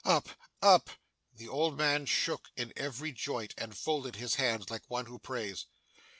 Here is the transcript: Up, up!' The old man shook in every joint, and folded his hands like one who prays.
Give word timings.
Up, 0.03 0.29
up!' 0.63 0.89
The 1.31 1.47
old 1.47 1.77
man 1.77 2.07
shook 2.07 2.49
in 2.55 2.73
every 2.75 3.11
joint, 3.11 3.53
and 3.55 3.77
folded 3.77 4.15
his 4.15 4.33
hands 4.33 4.71
like 4.71 4.89
one 4.89 5.05
who 5.05 5.19
prays. 5.19 5.67